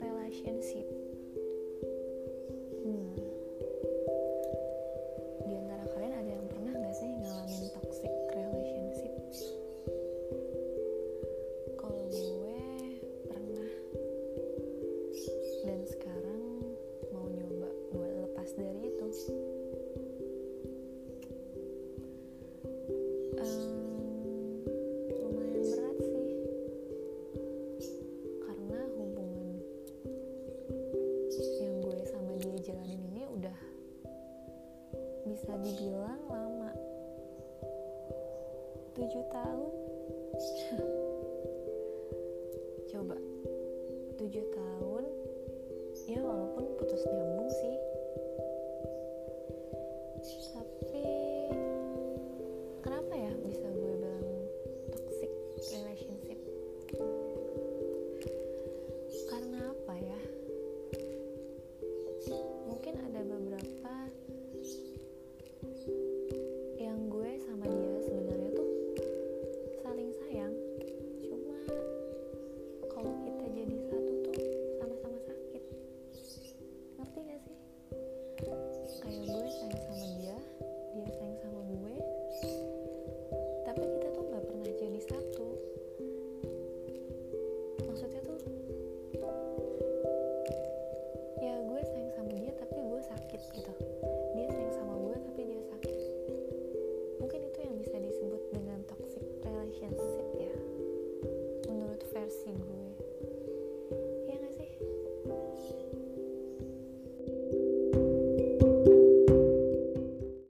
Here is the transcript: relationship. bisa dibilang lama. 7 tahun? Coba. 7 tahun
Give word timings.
relationship. 0.00 1.07
bisa 35.28 35.52
dibilang 35.60 36.24
lama. 36.32 36.72
7 38.96 39.12
tahun? 39.28 39.72
Coba. 42.90 43.16
7 44.16 44.56
tahun 44.56 44.67